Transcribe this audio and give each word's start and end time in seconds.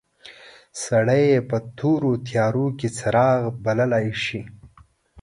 سړی 0.83 1.23
یې 1.31 1.39
په 1.49 1.57
تورو 1.77 2.11
تیارو 2.27 2.65
کې 2.79 2.87
څراغ 2.97 3.41
بللای 3.63 4.07
شي. 4.23 4.41